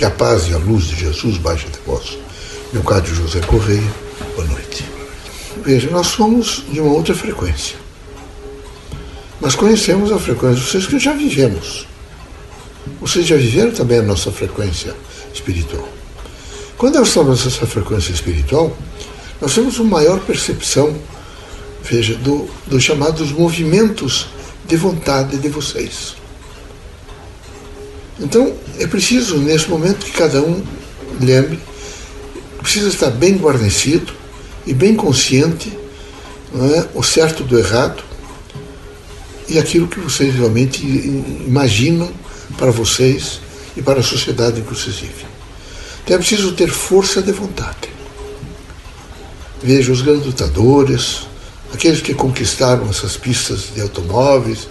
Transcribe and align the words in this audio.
Que 0.00 0.06
a 0.06 0.10
paz 0.10 0.48
e 0.48 0.54
a 0.54 0.56
luz 0.56 0.84
de 0.84 0.96
Jesus 0.96 1.36
baixe 1.36 1.66
até 1.66 1.78
vós. 1.84 2.16
Caro 2.86 3.14
José 3.14 3.38
Correia, 3.40 3.92
boa 4.34 4.48
noite. 4.48 4.82
Veja, 5.62 5.90
nós 5.90 6.06
somos 6.06 6.64
de 6.72 6.80
uma 6.80 6.90
outra 6.90 7.14
frequência. 7.14 7.76
Mas 9.42 9.54
conhecemos 9.54 10.10
a 10.10 10.18
frequência, 10.18 10.64
vocês 10.64 10.86
que 10.86 10.98
já 10.98 11.12
vivemos. 11.12 11.86
Vocês 12.98 13.26
já 13.26 13.36
viveram 13.36 13.72
também 13.72 13.98
a 13.98 14.02
nossa 14.02 14.32
frequência 14.32 14.96
espiritual. 15.34 15.86
Quando 16.78 16.94
nós 16.94 17.08
estamos 17.08 17.44
nessa 17.44 17.66
frequência 17.66 18.10
espiritual, 18.10 18.74
nós 19.38 19.54
temos 19.54 19.78
uma 19.80 19.98
maior 19.98 20.18
percepção, 20.20 20.96
veja, 21.82 22.14
do, 22.14 22.48
dos 22.66 22.82
chamados 22.82 23.32
movimentos 23.32 24.28
de 24.66 24.76
vontade 24.78 25.36
de 25.36 25.50
vocês. 25.50 26.19
Então, 28.20 28.54
é 28.78 28.86
preciso, 28.86 29.38
nesse 29.38 29.68
momento, 29.68 30.04
que 30.04 30.12
cada 30.12 30.42
um 30.42 30.62
lembre, 31.20 31.58
precisa 32.58 32.88
estar 32.88 33.10
bem 33.10 33.36
guarnecido 33.36 34.12
e 34.66 34.74
bem 34.74 34.94
consciente 34.94 35.76
é, 36.54 36.88
o 36.94 37.02
certo 37.02 37.44
do 37.44 37.58
errado 37.58 38.02
e 39.48 39.58
aquilo 39.58 39.88
que 39.88 39.98
vocês 39.98 40.34
realmente 40.34 40.84
imaginam 41.46 42.10
para 42.56 42.70
vocês 42.70 43.40
e 43.76 43.82
para 43.82 44.00
a 44.00 44.02
sociedade 44.02 44.60
em 44.60 44.62
que 44.62 44.74
vocês 44.74 44.96
vivem. 44.96 45.26
Então 46.04 46.16
é 46.16 46.18
preciso 46.18 46.52
ter 46.52 46.68
força 46.68 47.22
de 47.22 47.32
vontade. 47.32 47.88
Veja 49.62 49.92
os 49.92 50.02
grandes 50.02 50.26
lutadores, 50.26 51.20
aqueles 51.72 52.00
que 52.00 52.14
conquistaram 52.14 52.88
essas 52.88 53.16
pistas 53.16 53.68
de 53.74 53.80
automóveis, 53.80 54.68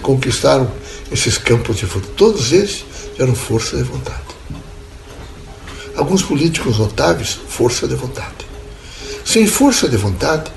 conquistaram 0.00 0.70
esses 1.10 1.38
campos 1.38 1.76
de 1.76 1.86
futebol, 1.86 2.14
todos 2.16 2.52
eles 2.52 2.84
tiveram 3.12 3.34
força 3.34 3.76
de 3.76 3.82
vontade. 3.84 4.20
Alguns 5.96 6.22
políticos 6.22 6.78
notáveis, 6.78 7.38
força 7.48 7.86
de 7.86 7.94
vontade. 7.94 8.46
Sem 9.24 9.46
força 9.46 9.88
de 9.88 9.96
vontade, 9.96 10.50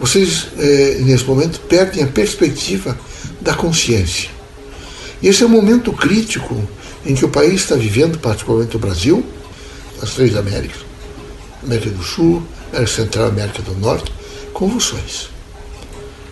vocês, 0.00 0.48
eh, 0.58 0.98
nesse 1.00 1.24
momento, 1.24 1.60
perdem 1.60 2.02
a 2.02 2.06
perspectiva 2.06 2.98
da 3.40 3.54
consciência. 3.54 4.30
E 5.22 5.28
esse 5.28 5.42
é 5.42 5.46
um 5.46 5.50
momento 5.50 5.92
crítico 5.92 6.66
em 7.04 7.14
que 7.14 7.24
o 7.24 7.28
país 7.28 7.60
está 7.60 7.74
vivendo, 7.74 8.18
particularmente 8.18 8.76
o 8.76 8.78
Brasil, 8.78 9.24
as 10.00 10.12
três 10.14 10.34
Américas, 10.34 10.80
América 11.62 11.90
do 11.90 12.02
Sul, 12.02 12.42
América 12.72 12.96
Central 12.96 13.26
América 13.28 13.62
do 13.62 13.74
Norte, 13.74 14.10
convulsões. 14.54 15.28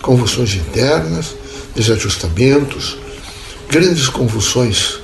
Convulsões 0.00 0.54
internas, 0.54 1.34
desajustamentos, 1.78 2.98
grandes 3.70 4.08
convulsões 4.08 4.98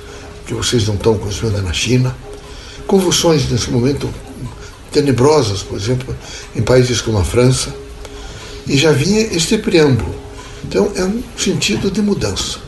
que 0.45 0.53
vocês 0.53 0.85
não 0.85 0.95
estão 0.95 1.17
conhecendo 1.17 1.61
na 1.61 1.71
China, 1.71 2.15
convulsões 2.85 3.49
nesse 3.49 3.71
momento 3.71 4.09
tenebrosas, 4.91 5.63
por 5.63 5.77
exemplo, 5.77 6.15
em 6.55 6.61
países 6.61 6.99
como 6.99 7.17
a 7.17 7.23
França, 7.23 7.73
e 8.67 8.77
já 8.77 8.91
vinha 8.91 9.21
este 9.21 9.57
preâmbulo. 9.57 10.13
Então 10.65 10.91
é 10.95 11.03
um 11.03 11.23
sentido 11.37 11.89
de 11.89 12.01
mudança. 12.01 12.59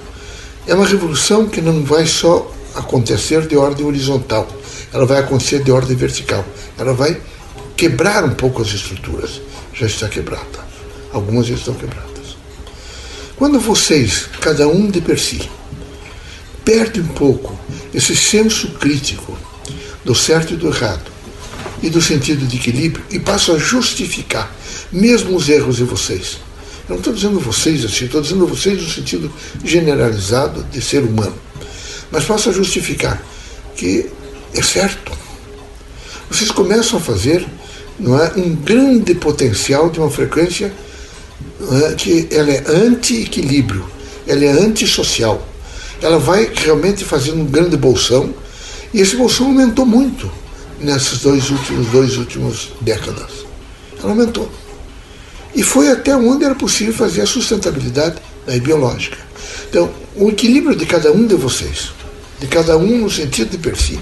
É 0.66 0.74
uma 0.74 0.86
revolução 0.86 1.48
que 1.48 1.62
não 1.62 1.84
vai 1.84 2.06
só 2.06 2.52
acontecer 2.76 3.48
de 3.48 3.58
ordem 3.58 3.86
horizontal, 3.86 4.48
ela 4.94 5.06
vai 5.06 5.20
acontecer 5.20 5.64
de 5.64 5.72
ordem 5.72 5.96
vertical. 5.96 6.46
Ela 6.78 6.94
vai 6.94 7.20
quebrar 7.76 8.24
um 8.24 8.34
pouco 8.34 8.62
as 8.62 8.70
estruturas. 8.70 9.42
Já 9.74 9.86
está 9.86 10.08
quebrada. 10.08 10.66
Algumas 11.12 11.46
já 11.46 11.56
estão 11.56 11.74
quebradas. 11.74 12.17
Quando 13.38 13.60
vocês, 13.60 14.28
cada 14.42 14.68
um 14.68 14.90
de 14.90 15.00
per 15.00 15.20
si, 15.20 15.48
perde 16.66 17.00
um 17.00 17.08
pouco 17.08 17.58
esse 17.94 18.16
senso 18.16 18.70
crítico 18.72 19.38
do 20.04 20.16
certo 20.16 20.56
e 20.56 20.58
do 20.58 20.68
errado 20.68 21.12
e 21.84 21.90
do 21.90 22.02
sentido 22.02 22.48
de 22.48 22.58
equilíbrio 22.58 23.06
e 23.12 23.20
passam 23.20 23.56
a 23.56 23.60
justificar 23.60 24.52
mesmo 24.92 25.36
os 25.36 25.50
erros 25.50 25.78
de 25.78 25.84
vocês. 25.84 26.40
Eu 26.90 26.94
não 26.94 26.98
estou 26.98 27.14
dizendo 27.14 27.40
vocês 27.40 27.86
assim, 27.86 28.06
estou 28.06 28.22
dizendo 28.22 28.48
vocês 28.48 28.82
no 28.82 28.90
sentido 28.90 29.32
generalizado 29.64 30.64
de 30.72 30.82
ser 30.82 31.04
humano. 31.04 31.38
Mas 32.10 32.24
passam 32.24 32.52
a 32.52 32.56
justificar 32.56 33.22
que 33.76 34.10
é 34.56 34.64
certo. 34.64 35.12
Vocês 36.28 36.50
começam 36.50 36.98
a 36.98 37.02
fazer 37.02 37.46
não 38.00 38.20
é, 38.20 38.32
um 38.36 38.56
grande 38.56 39.14
potencial 39.14 39.92
de 39.92 40.00
uma 40.00 40.10
frequência 40.10 40.74
que 41.98 42.28
ela 42.32 42.52
é 42.52 42.64
anti-equilíbrio, 42.68 43.86
ela 44.28 44.44
é 44.44 44.52
antissocial 44.52 45.48
ela 46.02 46.20
vai 46.20 46.52
realmente 46.54 47.04
fazendo 47.04 47.42
um 47.42 47.46
grande 47.46 47.76
bolsão, 47.76 48.34
e 48.94 49.02
esse 49.02 49.16
bolsão 49.16 49.48
aumentou 49.48 49.86
muito 49.86 50.30
nessas 50.80 51.20
dois 51.20 51.50
últimos, 51.50 51.88
dois 51.88 52.18
últimos 52.18 52.70
décadas. 52.82 53.46
Ela 54.00 54.12
aumentou. 54.12 54.50
E 55.56 55.64
foi 55.64 55.90
até 55.90 56.16
onde 56.16 56.46
era 56.46 56.56
possível 56.56 56.94
fazer 56.94 57.22
a 57.22 57.26
sustentabilidade 57.26 58.18
né, 58.46 58.60
biológica. 58.60 59.18
Então, 59.70 59.90
o 60.16 60.30
equilíbrio 60.30 60.76
de 60.76 60.86
cada 60.86 61.12
um 61.12 61.26
de 61.26 61.36
vocês, 61.36 61.92
de 62.40 62.48
cada 62.48 62.78
um 62.78 63.00
no 63.00 63.10
sentido 63.10 63.50
de 63.50 63.58
per 63.58 63.76
si, 63.76 64.00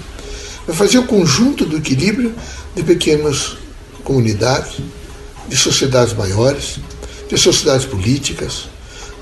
vai 0.66 0.76
fazer 0.76 0.98
o 0.98 1.06
conjunto 1.06 1.64
do 1.64 1.78
equilíbrio 1.78 2.34
de 2.74 2.82
pequenas 2.82 3.56
comunidades, 4.04 4.74
de 5.48 5.56
sociedades 5.56 6.12
maiores, 6.12 6.78
de 7.28 7.36
sociedades 7.36 7.86
políticas, 7.86 8.68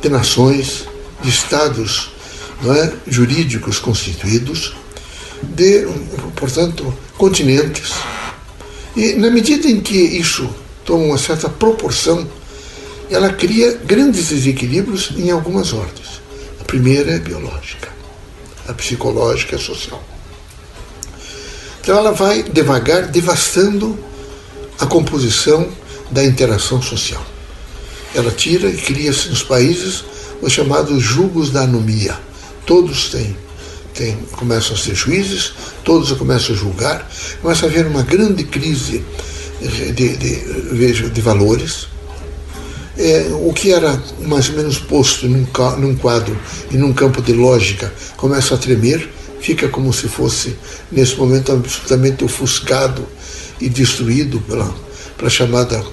de 0.01 0.09
nações, 0.09 0.85
de 1.23 1.29
estados 1.29 2.11
é, 2.65 2.93
jurídicos 3.07 3.79
constituídos, 3.79 4.75
de, 5.43 5.87
portanto, 6.37 6.95
continentes. 7.17 7.93
E 8.97 9.15
na 9.15 9.31
medida 9.31 9.69
em 9.69 9.81
que 9.81 9.97
isso 9.97 10.49
toma 10.85 11.05
uma 11.05 11.19
certa 11.19 11.49
proporção, 11.49 12.27
ela 13.11 13.33
cria 13.33 13.79
grandes 13.85 14.29
desequilíbrios 14.29 15.13
em 15.17 15.31
algumas 15.31 15.73
ordens. 15.73 16.21
A 16.61 16.65
primeira 16.65 17.13
é 17.13 17.19
biológica, 17.19 17.89
a 18.67 18.73
psicológica 18.73 19.57
a 19.57 19.59
social. 19.59 20.03
Então 21.81 21.99
ela 21.99 22.13
vai 22.13 22.43
devagar 22.43 23.09
devastando 23.09 23.99
a 24.79 24.87
composição 24.87 25.69
da 26.11 26.25
interação 26.25 26.81
social. 26.81 27.25
Ela 28.15 28.31
tira 28.31 28.69
e 28.69 28.77
cria-se 28.77 29.29
nos 29.29 29.43
países 29.43 30.05
os 30.41 30.53
chamados 30.53 31.03
jugos 31.03 31.51
da 31.51 31.63
anomia 31.63 32.17
todos 32.67 33.09
têm, 33.11 33.37
têm, 33.95 34.17
começam 34.33 34.75
a 34.75 34.79
ser 34.79 34.95
juízes, 34.95 35.53
todos 35.85 36.11
começam 36.13 36.55
a 36.55 36.59
julgar, 36.59 37.11
começa 37.41 37.67
a 37.67 37.69
haver 37.69 37.87
uma 37.87 38.03
grande 38.03 38.45
crise 38.45 39.05
de, 39.61 39.93
de, 39.93 40.17
de, 40.17 41.11
de 41.11 41.21
valores. 41.21 41.89
É, 42.97 43.27
o 43.33 43.53
que 43.53 43.73
era 43.73 44.01
mais 44.21 44.49
ou 44.49 44.57
menos 44.57 44.79
posto 44.79 45.27
num, 45.29 45.47
num 45.79 45.97
quadro 45.97 46.39
e 46.71 46.77
num 46.77 46.93
campo 46.93 47.21
de 47.21 47.33
lógica 47.33 47.93
começa 48.17 48.55
a 48.55 48.59
tremer, 48.59 49.09
fica 49.41 49.69
como 49.69 49.93
se 49.93 50.09
fosse, 50.09 50.57
nesse 50.93 51.17
momento, 51.17 51.53
absolutamente 51.53 52.25
ofuscado 52.25 53.07
e 53.61 53.69
destruído 53.69 54.41
pela, 54.41 54.73
pela 55.19 55.29
chamada 55.29 55.85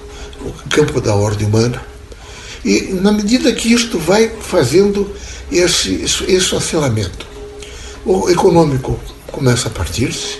campo 0.70 1.00
da 1.00 1.14
ordem 1.14 1.46
humana. 1.46 1.91
E 2.64 2.92
na 2.92 3.12
medida 3.12 3.52
que 3.52 3.72
isto 3.72 3.98
vai 3.98 4.30
fazendo 4.40 5.10
esse, 5.50 6.04
esse 6.28 6.54
aceleramento. 6.54 7.26
O 8.04 8.28
econômico 8.30 8.98
começa 9.30 9.68
a 9.68 9.70
partir-se, 9.70 10.38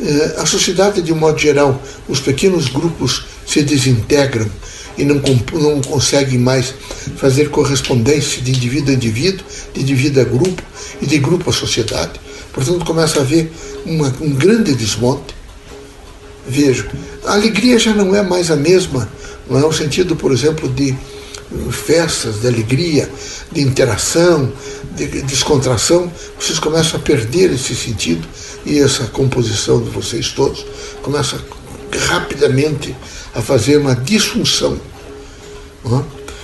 eh, 0.00 0.36
a 0.38 0.46
sociedade, 0.46 1.02
de 1.02 1.12
um 1.12 1.16
modo 1.16 1.38
geral, 1.38 1.80
os 2.08 2.20
pequenos 2.20 2.68
grupos 2.68 3.24
se 3.46 3.62
desintegram 3.62 4.48
e 4.96 5.04
não, 5.04 5.20
não 5.52 5.80
conseguem 5.80 6.38
mais 6.38 6.74
fazer 7.16 7.50
correspondência 7.50 8.42
de 8.42 8.50
indivíduo 8.50 8.90
a 8.90 8.94
indivíduo, 8.94 9.44
de 9.72 9.80
indivíduo 9.80 10.22
a 10.22 10.24
grupo 10.24 10.62
e 11.00 11.06
de 11.06 11.18
grupo 11.18 11.50
a 11.50 11.52
sociedade. 11.52 12.20
Portanto, 12.52 12.84
começa 12.84 13.18
a 13.18 13.22
haver 13.22 13.50
uma, 13.86 14.14
um 14.20 14.30
grande 14.30 14.74
desmonte. 14.74 15.34
Vejo, 16.46 16.88
a 17.24 17.34
alegria 17.34 17.78
já 17.78 17.94
não 17.94 18.14
é 18.14 18.22
mais 18.22 18.50
a 18.50 18.56
mesma, 18.56 19.08
não 19.48 19.58
é 19.58 19.64
o 19.64 19.72
sentido, 19.72 20.16
por 20.16 20.32
exemplo, 20.32 20.68
de 20.68 20.94
festas 21.70 22.40
de 22.40 22.46
alegria, 22.46 23.08
de 23.50 23.60
interação, 23.60 24.52
de 24.94 25.06
descontração, 25.22 26.12
vocês 26.38 26.58
começam 26.58 27.00
a 27.00 27.02
perder 27.02 27.52
esse 27.52 27.74
sentido 27.74 28.26
e 28.66 28.78
essa 28.78 29.04
composição 29.04 29.82
de 29.82 29.88
vocês 29.90 30.28
todos 30.32 30.66
começa 31.02 31.40
rapidamente 32.08 32.94
a 33.34 33.40
fazer 33.40 33.78
uma 33.78 33.94
disfunção. 33.94 34.78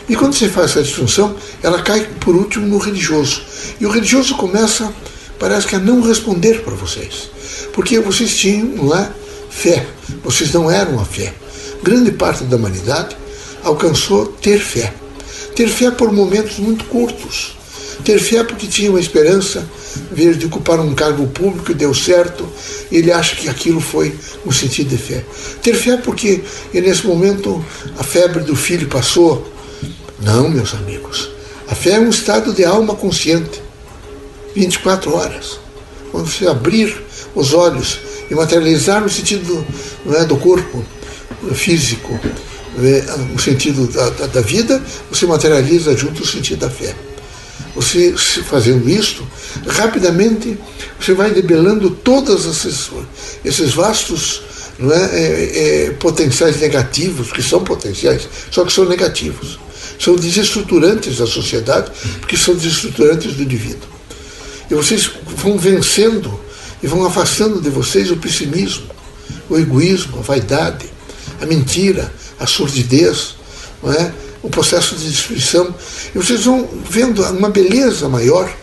E 0.09 0.15
quando 0.17 0.35
você 0.35 0.49
faz 0.49 0.71
essa 0.71 0.83
disfunção, 0.83 1.35
ela 1.63 1.83
cai 1.83 2.07
por 2.21 2.35
último 2.35 2.67
no 2.67 2.79
religioso. 2.79 3.43
E 3.81 3.87
o 3.87 3.91
religioso 3.91 4.37
começa, 4.37 4.93
parece 5.39 5.67
que 5.67 5.77
a 5.77 5.79
não 5.79 6.01
responder 6.01 6.63
para 6.63 6.75
vocês. 6.75 7.31
Porque 7.73 7.99
vocês 8.01 8.37
tinham 8.37 8.87
lá 8.87 9.11
fé, 9.51 9.87
vocês 10.23 10.53
não 10.53 10.71
eram 10.71 11.01
a 11.01 11.05
fé. 11.05 11.35
Grande 11.83 12.13
parte 12.13 12.45
da 12.45 12.57
humanidade 12.57 13.17
alcançou 13.65 14.27
ter 14.27 14.59
fé. 14.59 14.95
Ter 15.57 15.69
fé 15.69 15.91
por 15.91 16.13
momentos 16.13 16.59
muito 16.59 16.85
curtos. 16.85 17.57
Ter 18.05 18.19
fé 18.19 18.45
porque 18.45 18.67
tinha 18.67 18.91
uma 18.91 19.01
esperança 19.01 19.67
ver 20.11 20.35
de 20.35 20.47
ocupar 20.47 20.81
um 20.81 20.95
cargo 20.95 21.27
público 21.29 21.71
e 21.71 21.75
deu 21.75 21.95
certo, 21.95 22.49
ele 22.91 23.13
acha 23.13 23.37
que 23.37 23.49
aquilo 23.49 23.81
foi 23.81 24.15
um 24.45 24.53
sentido 24.53 24.89
de 24.89 24.99
fé. 24.99 25.25
Ter 25.63 25.75
fé 25.75 25.97
porque 25.97 26.43
nesse 26.73 27.07
momento 27.07 27.65
a 27.99 28.03
febre 28.03 28.43
do 28.43 28.57
filho 28.57 28.89
passou. 28.89 29.51
Não, 30.21 30.49
meus 30.49 30.75
amigos. 30.75 31.31
A 31.69 31.75
fé 31.75 31.93
é 31.93 32.01
um 32.01 32.11
estado 32.11 32.53
de 32.53 32.65
alma 32.65 32.95
consciente. 32.95 33.63
24 34.55 35.15
horas. 35.15 35.59
Quando 36.11 36.29
você 36.29 36.47
abrir 36.47 36.95
os 37.35 37.53
olhos 37.53 37.99
e 38.31 38.35
materializar 38.35 39.01
no 39.01 39.09
sentido 39.09 39.67
é, 40.11 40.25
do 40.25 40.37
corpo 40.37 40.85
físico, 41.53 42.19
o 43.35 43.39
sentido 43.39 43.87
da, 43.87 44.11
da, 44.11 44.27
da 44.27 44.41
vida, 44.41 44.83
você 45.11 45.27
materializa 45.27 45.97
junto 45.97 46.23
o 46.23 46.27
sentido 46.27 46.61
da 46.61 46.71
fé. 46.71 46.95
Você 47.75 48.13
fazendo 48.17 48.89
isto, 48.89 49.27
rapidamente 49.67 50.57
você 51.01 51.13
vai 51.13 51.33
debelando 51.33 51.91
todos 51.91 52.47
esses, 52.47 52.91
esses 53.45 53.75
vastos 53.75 54.43
é, 54.81 54.85
é, 54.85 55.87
é, 55.87 55.91
potenciais 55.91 56.61
negativos, 56.61 57.31
que 57.31 57.43
são 57.43 57.63
potenciais, 57.63 58.29
só 58.51 58.65
que 58.65 58.73
são 58.73 58.85
negativos. 58.85 59.59
São 59.99 60.17
desestruturantes 60.17 61.19
da 61.19 61.27
sociedade, 61.27 61.93
porque 62.21 62.37
são 62.37 62.55
desestruturantes 62.55 63.35
do 63.35 63.43
indivíduo. 63.43 63.89
E 64.69 64.75
vocês 64.75 65.11
vão 65.37 65.57
vencendo 65.57 66.41
e 66.83 66.87
vão 66.87 67.05
afastando 67.07 67.61
de 67.61 67.71
vocês 67.71 68.11
o 68.11 68.17
pessimismo, 68.17 68.87
o 69.49 69.57
egoísmo, 69.57 70.19
a 70.19 70.23
vaidade, 70.23 70.87
a 71.41 71.47
mentira, 71.47 72.13
a 72.45 72.47
surdidez, 72.47 73.35
não 73.83 73.93
é? 73.93 74.13
o 74.43 74.51
processo 74.51 74.95
de 74.95 75.11
destruição. 75.11 75.75
E 76.15 76.19
vocês 76.19 76.45
vão 76.45 76.69
vendo 76.89 77.23
uma 77.23 77.49
beleza 77.49 78.09
maior, 78.09 78.55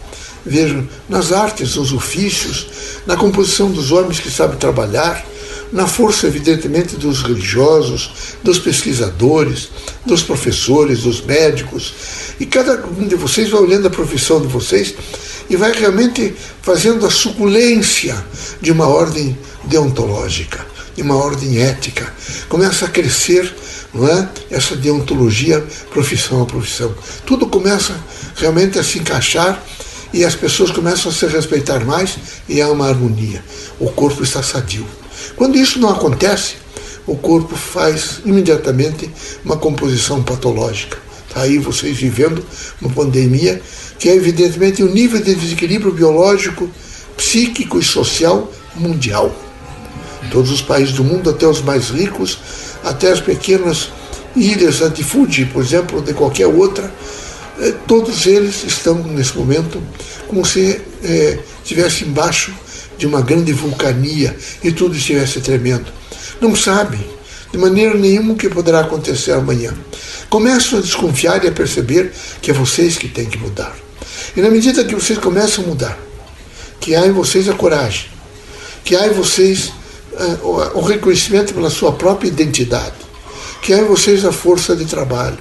vejam, 0.45 0.87
nas 1.09 1.31
artes, 1.31 1.75
nos 1.75 1.91
ofícios, 1.91 2.67
na 3.05 3.17
composição 3.17 3.69
dos 3.71 3.91
homens 3.91 4.19
que 4.19 4.29
sabem 4.29 4.57
trabalhar, 4.57 5.25
na 5.71 5.87
força, 5.87 6.27
evidentemente, 6.27 6.97
dos 6.97 7.23
religiosos, 7.23 8.11
dos 8.43 8.59
pesquisadores, 8.59 9.69
dos 10.05 10.21
professores, 10.21 10.99
dos 10.99 11.21
médicos. 11.21 11.93
E 12.39 12.45
cada 12.45 12.85
um 12.85 13.07
de 13.07 13.15
vocês 13.15 13.49
vai 13.49 13.61
olhando 13.61 13.87
a 13.87 13.91
profissão 13.91 14.41
de 14.41 14.47
vocês 14.47 14.93
e 15.49 15.55
vai 15.55 15.71
realmente 15.71 16.33
fazendo 16.61 17.05
a 17.05 17.09
suculência 17.09 18.23
de 18.61 18.71
uma 18.71 18.87
ordem 18.87 19.37
deontológica, 19.63 20.65
de 21.01 21.07
uma 21.07 21.15
ordem 21.15 21.59
ética. 21.59 22.13
Começa 22.47 22.85
a 22.85 22.89
crescer 22.89 23.51
não 23.93 24.07
é? 24.07 24.29
essa 24.51 24.75
deontologia 24.75 25.65
profissão 25.89 26.43
a 26.43 26.45
profissão. 26.45 26.93
Tudo 27.25 27.47
começa 27.47 27.95
realmente 28.35 28.77
a 28.77 28.83
se 28.83 28.99
encaixar 28.99 29.61
e 30.13 30.23
as 30.23 30.35
pessoas 30.35 30.69
começam 30.69 31.11
a 31.11 31.13
se 31.13 31.25
respeitar 31.25 31.83
mais 31.83 32.17
e 32.47 32.61
há 32.61 32.69
uma 32.69 32.87
harmonia. 32.87 33.43
O 33.79 33.89
corpo 33.89 34.23
está 34.23 34.43
sadio. 34.43 34.85
Quando 35.35 35.57
isso 35.57 35.79
não 35.79 35.89
acontece, 35.89 36.55
o 37.07 37.15
corpo 37.15 37.55
faz 37.55 38.19
imediatamente 38.23 39.09
uma 39.43 39.57
composição 39.57 40.21
patológica. 40.21 40.99
Está 41.27 41.41
aí 41.41 41.57
vocês 41.57 41.97
vivendo 41.97 42.45
uma 42.79 42.91
pandemia 42.93 43.61
que 43.97 44.09
é 44.09 44.15
evidentemente 44.15 44.83
o 44.83 44.87
um 44.87 44.93
nível 44.93 45.19
de 45.21 45.33
desequilíbrio 45.33 45.91
biológico, 45.91 46.69
psíquico 47.17 47.79
e 47.79 47.83
social 47.83 48.51
mundial. 48.75 49.33
Todos 50.31 50.49
os 50.49 50.61
países 50.61 50.93
do 50.93 51.03
mundo, 51.03 51.29
até 51.29 51.45
os 51.45 51.61
mais 51.61 51.89
ricos, 51.89 52.39
até 52.83 53.11
as 53.11 53.19
pequenas 53.19 53.89
ilhas 54.35 54.79
Fuji, 55.03 55.45
por 55.45 55.61
exemplo, 55.61 56.01
de 56.01 56.13
qualquer 56.13 56.47
outra, 56.47 56.91
eh, 57.59 57.73
todos 57.85 58.25
eles 58.25 58.63
estão 58.63 58.95
nesse 59.03 59.37
momento 59.37 59.81
como 60.27 60.45
se 60.45 60.81
é, 61.03 61.39
estivesse 61.61 62.05
embaixo 62.05 62.53
de 62.97 63.05
uma 63.05 63.21
grande 63.21 63.51
vulcania 63.51 64.35
e 64.63 64.71
tudo 64.71 64.95
estivesse 64.95 65.41
tremendo. 65.41 65.91
Não 66.39 66.55
sabem 66.55 67.03
de 67.51 67.57
maneira 67.57 67.95
nenhuma 67.95 68.33
o 68.33 68.35
que 68.37 68.47
poderá 68.47 68.79
acontecer 68.79 69.33
amanhã. 69.33 69.73
Começam 70.29 70.79
a 70.79 70.81
desconfiar 70.81 71.43
e 71.43 71.47
a 71.47 71.51
perceber 71.51 72.13
que 72.41 72.49
é 72.49 72.53
vocês 72.53 72.97
que 72.97 73.09
têm 73.09 73.25
que 73.25 73.37
mudar. 73.37 73.75
E 74.35 74.41
na 74.41 74.49
medida 74.49 74.85
que 74.85 74.95
vocês 74.95 75.19
começam 75.19 75.65
a 75.65 75.67
mudar, 75.67 75.99
que 76.79 76.95
há 76.95 77.05
em 77.05 77.11
vocês 77.11 77.49
a 77.49 77.53
coragem, 77.53 78.05
que 78.85 78.95
há 78.95 79.07
em 79.07 79.11
vocês 79.11 79.73
o 80.73 80.81
reconhecimento 80.81 81.53
pela 81.53 81.69
sua 81.69 81.93
própria 81.93 82.27
identidade, 82.27 82.95
que 83.61 83.73
há 83.73 83.79
em 83.79 83.85
vocês 83.85 84.25
a 84.25 84.31
força 84.31 84.75
de 84.75 84.85
trabalho, 84.85 85.37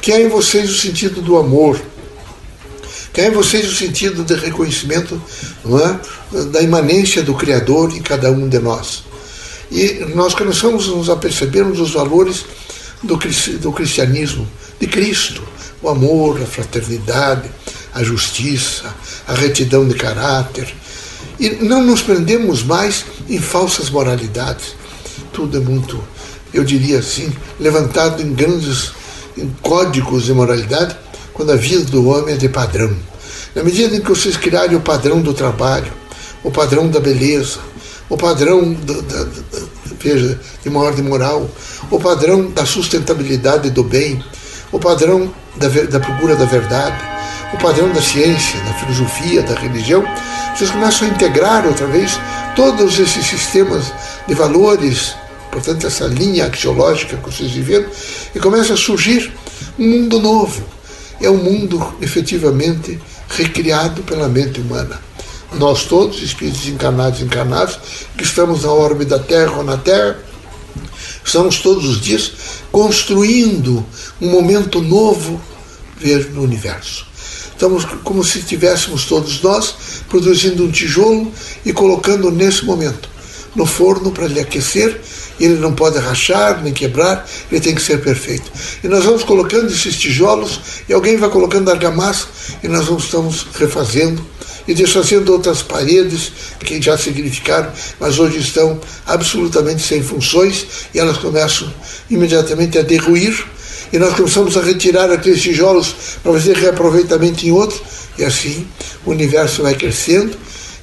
que 0.00 0.12
há 0.12 0.20
em 0.20 0.28
vocês 0.28 0.70
o 0.70 0.78
sentido 0.78 1.20
do 1.20 1.36
amor, 1.36 1.80
que 3.12 3.20
há 3.20 3.26
em 3.26 3.30
vocês 3.30 3.70
o 3.70 3.74
sentido 3.74 4.24
de 4.24 4.34
reconhecimento 4.34 5.20
é? 5.66 6.44
da 6.44 6.62
imanência 6.62 7.22
do 7.22 7.34
Criador 7.34 7.94
em 7.94 8.02
cada 8.02 8.30
um 8.30 8.48
de 8.48 8.58
nós. 8.58 9.04
E 9.70 10.04
nós 10.14 10.34
começamos 10.34 10.88
a 10.88 10.92
nos 10.92 11.08
apercebermos 11.08 11.78
os 11.78 11.92
valores 11.92 12.44
do, 13.02 13.16
do 13.58 13.72
cristianismo, 13.72 14.48
de 14.80 14.86
Cristo, 14.86 15.42
o 15.82 15.88
amor, 15.88 16.40
a 16.42 16.46
fraternidade, 16.46 17.50
a 17.94 18.02
justiça, 18.02 18.94
a 19.26 19.34
retidão 19.34 19.86
de 19.86 19.94
caráter. 19.94 20.74
E 21.40 21.64
não 21.64 21.82
nos 21.82 22.02
prendemos 22.02 22.62
mais 22.62 23.06
em 23.26 23.38
falsas 23.38 23.88
moralidades. 23.88 24.74
Tudo 25.32 25.56
é 25.56 25.60
muito, 25.60 25.98
eu 26.52 26.62
diria 26.62 26.98
assim, 26.98 27.32
levantado 27.58 28.20
em 28.20 28.34
grandes 28.34 28.92
em 29.38 29.48
códigos 29.62 30.24
de 30.24 30.34
moralidade, 30.34 30.94
quando 31.32 31.52
a 31.52 31.56
vida 31.56 31.84
do 31.84 32.06
homem 32.06 32.34
é 32.34 32.36
de 32.36 32.48
padrão. 32.48 32.94
Na 33.54 33.62
medida 33.62 33.96
em 33.96 34.02
que 34.02 34.08
vocês 34.10 34.36
criarem 34.36 34.76
o 34.76 34.80
padrão 34.80 35.22
do 35.22 35.32
trabalho, 35.32 35.90
o 36.44 36.50
padrão 36.50 36.88
da 36.88 37.00
beleza, 37.00 37.58
o 38.10 38.18
padrão 38.18 38.74
da, 38.74 38.94
da, 39.00 39.26
veja, 39.98 40.38
de 40.62 40.68
uma 40.68 40.80
ordem 40.80 41.04
moral, 41.04 41.48
o 41.90 41.98
padrão 41.98 42.50
da 42.50 42.66
sustentabilidade 42.66 43.70
do 43.70 43.82
bem, 43.82 44.22
o 44.70 44.78
padrão 44.78 45.32
da, 45.56 45.68
da 45.68 46.00
procura 46.00 46.36
da 46.36 46.44
verdade, 46.44 47.09
o 47.52 47.58
padrão 47.58 47.92
da 47.92 48.00
ciência, 48.00 48.60
da 48.60 48.74
filosofia, 48.74 49.42
da 49.42 49.54
religião, 49.54 50.04
vocês 50.54 50.70
começam 50.70 51.08
a 51.08 51.10
integrar 51.10 51.66
outra 51.66 51.86
vez 51.86 52.18
todos 52.54 52.98
esses 52.98 53.26
sistemas 53.26 53.92
de 54.26 54.34
valores, 54.34 55.14
portanto, 55.50 55.86
essa 55.86 56.06
linha 56.06 56.46
axiológica 56.46 57.16
que 57.16 57.30
vocês 57.30 57.50
viveram, 57.50 57.88
e 58.34 58.38
começa 58.38 58.74
a 58.74 58.76
surgir 58.76 59.32
um 59.78 59.88
mundo 59.88 60.20
novo. 60.20 60.62
É 61.20 61.28
um 61.28 61.36
mundo 61.36 61.94
efetivamente 62.00 62.98
recriado 63.28 64.02
pela 64.02 64.28
mente 64.28 64.60
humana. 64.60 65.00
Nós 65.54 65.84
todos, 65.84 66.22
espíritos 66.22 66.66
encarnados 66.68 67.20
e 67.20 67.24
encarnados, 67.24 67.78
que 68.16 68.22
estamos 68.22 68.62
na 68.62 68.70
órbita 68.70 69.18
da 69.18 69.24
Terra 69.24 69.56
ou 69.56 69.64
na 69.64 69.76
Terra, 69.76 70.18
estamos 71.24 71.58
todos 71.58 71.84
os 71.84 72.00
dias 72.00 72.32
construindo 72.70 73.84
um 74.20 74.30
momento 74.30 74.80
novo 74.80 75.40
ver 75.96 76.30
no 76.30 76.42
universo. 76.42 77.09
Estamos 77.60 77.84
como 77.84 78.24
se 78.24 78.38
estivéssemos 78.38 79.04
todos 79.04 79.42
nós 79.42 79.74
produzindo 80.08 80.64
um 80.64 80.70
tijolo 80.70 81.30
e 81.62 81.74
colocando 81.74 82.30
nesse 82.30 82.64
momento 82.64 83.06
no 83.54 83.66
forno 83.66 84.10
para 84.12 84.26
lhe 84.26 84.40
aquecer. 84.40 84.98
Ele 85.38 85.56
não 85.56 85.74
pode 85.74 85.98
rachar 85.98 86.62
nem 86.62 86.72
quebrar, 86.72 87.28
ele 87.52 87.60
tem 87.60 87.74
que 87.74 87.82
ser 87.82 88.00
perfeito. 88.00 88.50
E 88.82 88.88
nós 88.88 89.04
vamos 89.04 89.24
colocando 89.24 89.70
esses 89.70 89.94
tijolos 89.94 90.58
e 90.88 90.94
alguém 90.94 91.18
vai 91.18 91.28
colocando 91.28 91.70
argamassa 91.70 92.28
e 92.62 92.68
nós 92.68 92.86
vamos, 92.86 93.04
estamos 93.04 93.46
refazendo 93.54 94.24
e 94.66 94.72
desfazendo 94.72 95.30
outras 95.30 95.60
paredes 95.60 96.32
que 96.60 96.80
já 96.80 96.96
significaram, 96.96 97.70
mas 98.00 98.18
hoje 98.18 98.38
estão 98.38 98.80
absolutamente 99.06 99.82
sem 99.82 100.02
funções 100.02 100.64
e 100.94 100.98
elas 100.98 101.18
começam 101.18 101.70
imediatamente 102.08 102.78
a 102.78 102.82
derruir 102.82 103.44
e 103.92 103.98
nós 103.98 104.14
começamos 104.14 104.56
a 104.56 104.62
retirar 104.62 105.10
aqueles 105.10 105.42
tijolos 105.42 105.94
para 106.22 106.32
fazer 106.32 106.56
reaproveitamento 106.56 107.44
em 107.44 107.50
outros, 107.50 107.82
e 108.16 108.24
assim 108.24 108.66
o 109.04 109.10
universo 109.10 109.62
vai 109.62 109.74
crescendo 109.74 110.36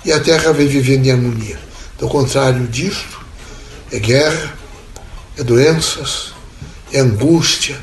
e 0.03 0.11
a 0.11 0.19
Terra 0.19 0.51
vai 0.51 0.65
vivendo 0.65 1.05
em 1.05 1.11
harmonia. 1.11 1.59
Do 1.97 2.07
contrário 2.07 2.67
disto, 2.67 3.19
é 3.91 3.99
guerra, 3.99 4.57
é 5.37 5.43
doenças, 5.43 6.33
é 6.91 6.99
angústia, 6.99 7.77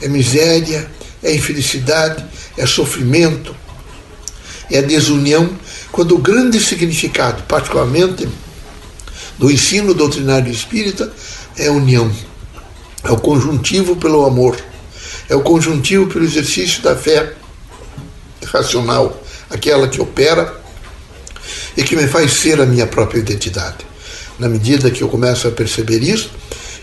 é 0.00 0.08
miséria, 0.08 0.90
é 1.22 1.34
infelicidade, 1.34 2.24
é 2.56 2.66
sofrimento, 2.66 3.54
é 4.70 4.80
desunião, 4.80 5.50
quando 5.90 6.14
o 6.14 6.18
grande 6.18 6.60
significado, 6.60 7.42
particularmente 7.42 8.28
do 9.36 9.50
ensino 9.50 9.92
doutrinário 9.92 10.52
espírita, 10.52 11.12
é 11.56 11.68
união 11.68 12.10
é 13.04 13.10
o 13.10 13.16
conjuntivo 13.16 13.96
pelo 13.96 14.24
amor. 14.24 14.56
É 15.28 15.34
o 15.34 15.42
conjuntivo 15.42 16.06
pelo 16.06 16.24
exercício 16.24 16.82
da 16.82 16.96
fé 16.96 17.34
racional, 18.46 19.22
aquela 19.48 19.88
que 19.88 20.00
opera 20.00 20.60
e 21.76 21.82
que 21.82 21.96
me 21.96 22.06
faz 22.06 22.32
ser 22.32 22.60
a 22.60 22.66
minha 22.66 22.86
própria 22.86 23.20
identidade. 23.20 23.86
Na 24.38 24.48
medida 24.48 24.90
que 24.90 25.02
eu 25.02 25.08
começo 25.08 25.46
a 25.46 25.50
perceber 25.50 26.02
isso, 26.02 26.30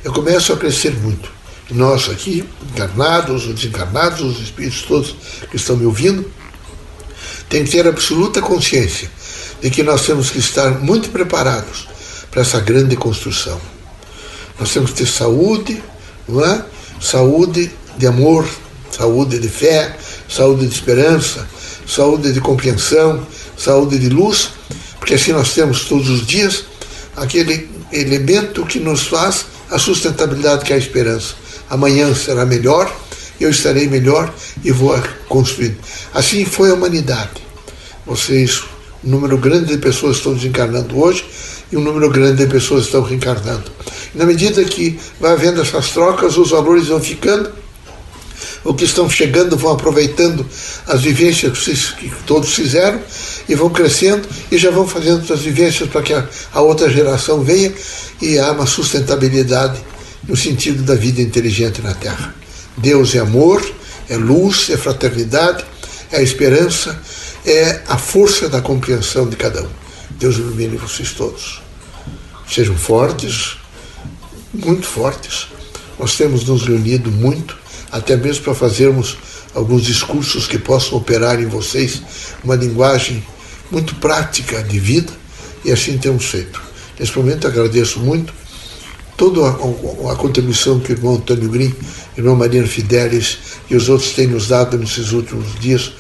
eu 0.04 0.14
começo 0.14 0.54
a 0.54 0.58
crescer 0.58 0.96
muito. 0.96 1.30
Nós 1.70 2.10
aqui, 2.10 2.48
encarnados 2.72 3.46
ou 3.46 3.54
desencarnados, 3.54 4.22
os 4.22 4.40
espíritos 4.40 4.84
todos 4.84 5.16
que 5.50 5.58
estão 5.58 5.76
me 5.76 5.86
ouvindo, 5.86 6.32
tem 7.50 7.64
que 7.64 7.72
ter 7.72 7.88
absoluta 7.88 8.42
consciência 8.42 9.10
de 9.62 9.70
que 9.70 9.84
nós 9.84 10.06
temos 10.06 10.30
que 10.30 10.40
estar 10.40 10.80
muito 10.80 11.10
preparados 11.10 11.88
para 12.32 12.42
essa 12.42 12.60
grande 12.60 12.96
construção. 12.96 13.60
Nós 14.60 14.72
temos 14.72 14.92
que 14.92 14.98
ter 14.98 15.08
saúde, 15.08 15.84
não 16.28 16.44
é? 16.44 16.66
Saúde 17.00 17.72
de 17.98 18.08
amor, 18.08 18.48
saúde 18.92 19.40
de 19.40 19.48
fé, 19.48 19.96
saúde 20.30 20.68
de 20.68 20.74
esperança, 20.74 21.48
saúde 21.88 22.34
de 22.34 22.42
compreensão, 22.42 23.26
saúde 23.58 23.98
de 23.98 24.10
luz, 24.10 24.50
porque 25.00 25.14
assim 25.14 25.32
nós 25.32 25.54
temos 25.54 25.86
todos 25.86 26.10
os 26.10 26.26
dias 26.26 26.66
aquele 27.16 27.70
elemento 27.92 28.66
que 28.66 28.80
nos 28.80 29.08
faz 29.08 29.46
a 29.70 29.80
sustentabilidade 29.80 30.64
que 30.64 30.74
é 30.74 30.76
a 30.76 30.80
esperança. 30.80 31.36
Amanhã 31.70 32.14
será 32.14 32.46
melhor, 32.46 32.94
eu 33.40 33.50
estarei 33.50 33.88
melhor 33.88 34.34
e 34.64 34.72
vou 34.72 34.98
construir. 35.28 35.78
Assim 36.14 36.46
foi 36.46 36.70
a 36.70 36.74
humanidade. 36.74 37.42
Vocês, 38.06 38.64
um 39.04 39.10
número 39.10 39.38
grande 39.38 39.68
de 39.74 39.78
pessoas 39.78 40.18
estão 40.18 40.34
desencarnando 40.34 40.98
hoje 40.98 41.26
e 41.72 41.78
um 41.78 41.82
número 41.82 42.10
grande 42.10 42.46
de 42.46 42.52
pessoas 42.52 42.86
estão 42.86 43.02
reencarnando. 43.02 43.72
E 44.14 44.18
na 44.18 44.26
medida 44.26 44.64
que 44.64 45.00
vai 45.20 45.34
havendo 45.34 45.62
essas 45.62 45.90
trocas, 45.92 46.38
os 46.38 46.52
valores 46.52 46.88
vão 46.88 47.00
ficando 47.00 47.52
o 48.64 48.74
que 48.74 48.84
estão 48.84 49.10
chegando 49.10 49.56
vão 49.56 49.72
aproveitando 49.72 50.46
as 50.86 51.02
vivências 51.02 51.94
que 51.98 52.12
todos 52.26 52.54
fizeram 52.54 53.00
e 53.48 53.56
vão 53.56 53.70
crescendo 53.70 54.28
e 54.52 54.58
já 54.58 54.70
vão 54.70 54.86
fazendo 54.86 55.32
as 55.34 55.40
vivências 55.40 55.90
para 55.90 56.02
que 56.02 56.14
a, 56.14 56.28
a 56.54 56.62
outra 56.62 56.90
geração 56.90 57.42
venha 57.42 57.74
e 58.22 58.38
há 58.38 58.52
uma 58.52 58.66
sustentabilidade 58.66 59.80
no 60.28 60.36
sentido 60.36 60.84
da 60.84 60.96
vida 60.96 61.22
inteligente 61.22 61.82
na 61.82 61.94
Terra. 61.94 62.36
Deus 62.76 63.16
é 63.16 63.20
amor, 63.20 63.66
é 64.10 64.18
luz, 64.18 64.70
é 64.70 64.78
fraternidade, 64.78 65.64
é 66.12 66.22
esperança, 66.22 67.00
é 67.46 67.82
a 67.88 67.98
força 67.98 68.50
da 68.50 68.62
compreensão 68.62 69.28
de 69.30 69.36
cada 69.36 69.64
um. 69.64 69.87
Deus 70.20 70.38
ilumine 70.38 70.78
vocês 70.78 71.12
todos. 71.12 71.62
Sejam 72.48 72.76
fortes, 72.76 73.58
muito 74.54 74.88
fortes. 74.88 75.48
Nós 76.00 76.16
temos 76.16 76.46
nos 76.46 76.64
reunido 76.64 77.12
muito 77.12 77.58
até 77.92 78.16
mesmo 78.16 78.44
para 78.44 78.54
fazermos 78.54 79.18
alguns 79.54 79.84
discursos 79.84 80.46
que 80.48 80.58
possam 80.58 80.98
operar 80.98 81.42
em 81.42 81.46
vocês 81.46 82.02
uma 82.44 82.56
linguagem 82.56 83.24
muito 83.72 83.96
prática 83.96 84.62
de 84.64 84.80
vida, 84.80 85.12
e 85.66 85.72
assim 85.72 85.98
temos 85.98 86.26
feito. 86.26 86.62
Nesse 87.00 87.18
momento 87.18 87.48
agradeço 87.48 88.00
muito 88.00 88.34
toda 89.18 89.42
a, 89.42 90.12
a, 90.12 90.16
contribuição 90.16 90.80
que 90.80 90.92
o 90.92 90.96
irmão 90.96 91.16
Antônio 91.16 91.50
o 91.50 92.20
irmão 92.20 92.36
Mariano 92.36 92.68
Fidelis 92.68 93.40
e 93.70 93.76
os 93.76 93.90
outros 93.90 94.12
têm 94.12 94.28
nos 94.28 94.48
dado 94.48 94.78
nesses 94.78 95.12
últimos 95.12 95.60
dias, 95.60 95.92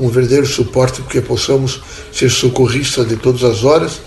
como 0.00 0.08
verdadeiro 0.08 0.46
suporte, 0.46 1.02
porque 1.02 1.20
possamos 1.20 1.82
ser 2.10 2.30
socorristas 2.30 3.06
de 3.06 3.16
todas 3.16 3.44
as 3.44 3.64
horas 3.64 4.00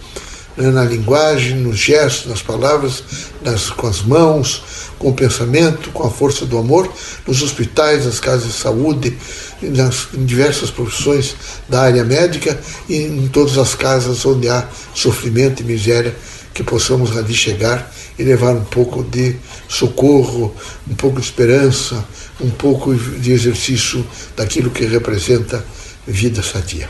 né, 0.57 0.71
na 0.71 0.83
linguagem, 0.83 1.55
nos 1.57 1.77
gestos, 1.77 2.25
nas 2.25 2.41
palavras, 2.41 3.03
nas, 3.43 3.69
com 3.69 3.85
as 3.85 4.01
mãos, 4.01 4.63
com 4.97 5.09
o 5.09 5.13
pensamento, 5.13 5.91
com 5.91 6.01
a 6.01 6.09
força 6.09 6.47
do 6.47 6.57
amor, 6.57 6.91
nos 7.27 7.43
hospitais, 7.43 8.05
nas 8.05 8.19
casas 8.19 8.47
de 8.47 8.53
saúde, 8.53 9.15
nas, 9.61 10.07
em 10.15 10.25
diversas 10.25 10.71
profissões 10.71 11.35
da 11.69 11.81
área 11.81 12.03
médica 12.03 12.59
e 12.89 12.95
em 12.95 13.27
todas 13.27 13.59
as 13.59 13.75
casas 13.75 14.25
onde 14.25 14.49
há 14.49 14.67
sofrimento 14.95 15.61
e 15.61 15.63
miséria, 15.63 16.15
que 16.55 16.63
possamos 16.63 17.15
ali 17.15 17.35
chegar 17.35 17.93
e 18.17 18.23
levar 18.23 18.53
um 18.53 18.65
pouco 18.65 19.03
de 19.03 19.35
socorro, 19.67 20.55
um 20.89 20.95
pouco 20.95 21.19
de 21.19 21.25
esperança, 21.25 22.03
um 22.41 22.49
pouco 22.49 22.95
de 22.95 23.31
exercício 23.31 24.03
daquilo 24.35 24.71
que 24.71 24.85
representa 24.85 25.63
vida 26.07 26.41
sadia. 26.41 26.89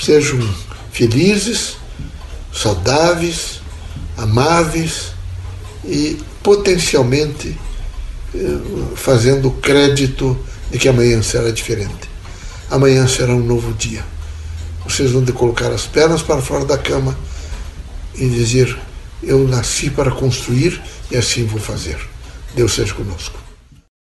Sejam 0.00 0.38
felizes 0.92 1.76
saudáveis, 2.52 3.60
amáveis 4.16 5.12
e 5.84 6.18
potencialmente 6.42 7.56
eh, 8.34 8.58
fazendo 8.96 9.50
crédito 9.50 10.38
de 10.70 10.78
que 10.78 10.88
amanhã 10.88 11.22
será 11.22 11.50
diferente. 11.50 12.08
Amanhã 12.70 13.06
será 13.06 13.32
um 13.32 13.44
novo 13.44 13.72
dia. 13.74 14.04
Vocês 14.84 15.12
vão 15.12 15.22
de 15.22 15.32
colocar 15.32 15.70
as 15.70 15.86
pernas 15.86 16.22
para 16.22 16.40
fora 16.40 16.64
da 16.64 16.78
cama 16.78 17.16
e 18.14 18.28
dizer: 18.28 18.76
Eu 19.22 19.46
nasci 19.46 19.90
para 19.90 20.10
construir 20.10 20.80
e 21.10 21.16
assim 21.16 21.44
vou 21.44 21.60
fazer. 21.60 21.98
Deus 22.54 22.72
seja 22.72 22.94
conosco. 22.94 23.45